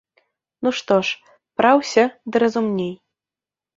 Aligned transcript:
Ну 0.67 0.71
што 0.77 0.95
ж, 1.09 1.21
праўся 1.61 2.03
ды 2.31 2.37
разумней. 2.45 2.93